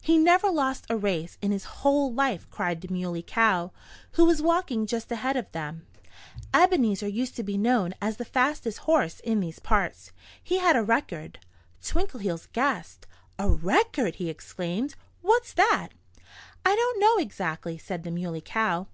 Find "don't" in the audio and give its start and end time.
16.74-16.98